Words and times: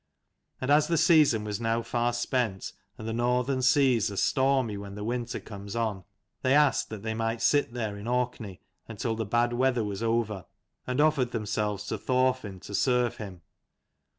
And 0.59 0.71
as 0.71 0.87
the 0.87 0.97
season 0.97 1.43
was 1.43 1.61
now 1.61 1.83
far 1.83 2.11
spent, 2.11 2.73
and 2.97 3.07
the 3.07 3.13
Northern 3.13 3.61
seas 3.61 4.09
are 4.09 4.17
stormy 4.17 4.75
when 4.75 4.95
the 4.95 5.03
winter 5.03 5.39
comes 5.39 5.75
on, 5.75 6.05
they 6.41 6.55
asked 6.55 6.89
that 6.89 7.03
they 7.03 7.13
might 7.13 7.39
sit 7.43 7.73
there 7.73 7.95
in 7.95 8.07
Orkney 8.07 8.61
until 8.87 9.15
the 9.15 9.27
bad 9.27 9.53
weather 9.53 9.83
was 9.83 10.01
over, 10.01 10.47
and 10.87 10.99
offered 10.99 11.29
themselves 11.33 11.85
to 11.85 11.99
Thorfin 11.99 12.59
to 12.61 12.73
serve 12.73 13.17
him. 13.17 13.43